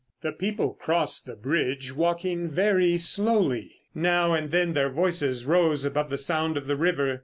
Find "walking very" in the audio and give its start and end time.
1.95-2.97